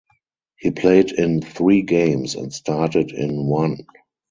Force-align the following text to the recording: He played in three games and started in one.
He 0.57 0.71
played 0.71 1.11
in 1.11 1.41
three 1.43 1.83
games 1.83 2.33
and 2.33 2.51
started 2.51 3.11
in 3.11 3.45
one. 3.45 3.85